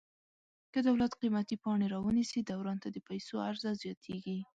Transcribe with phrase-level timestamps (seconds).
[0.73, 4.37] که دولت قیمتي پاڼې را ونیسي دوران ته د پیسو عرضه زیاتیږي.